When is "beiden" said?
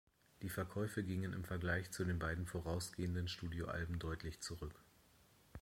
2.17-2.47